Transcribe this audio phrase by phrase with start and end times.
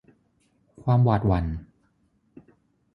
[0.83, 1.45] ความหวาดหวั่น